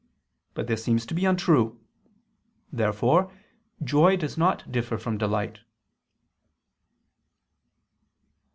[0.55, 1.79] But this seems to be untrue.
[2.73, 3.31] Therefore
[3.83, 5.59] joy does not differ from delight.